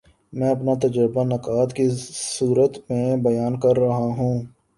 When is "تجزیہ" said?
0.81-1.23